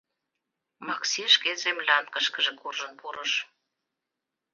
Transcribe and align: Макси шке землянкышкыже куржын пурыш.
Макси 0.87 1.23
шке 1.35 1.51
землянкышкыже 1.63 2.51
куржын 2.59 2.91
пурыш. 2.99 3.31